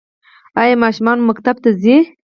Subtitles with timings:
[0.61, 1.95] ایا ماشومان مو مکتب ته ځي؟